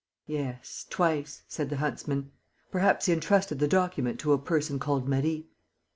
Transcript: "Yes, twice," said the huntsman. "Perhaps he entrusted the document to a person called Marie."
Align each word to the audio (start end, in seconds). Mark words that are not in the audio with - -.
"Yes, 0.25 0.87
twice," 0.89 1.43
said 1.47 1.69
the 1.69 1.77
huntsman. 1.77 2.31
"Perhaps 2.71 3.05
he 3.05 3.13
entrusted 3.13 3.59
the 3.59 3.67
document 3.67 4.19
to 4.21 4.33
a 4.33 4.39
person 4.39 4.79
called 4.79 5.07
Marie." 5.07 5.51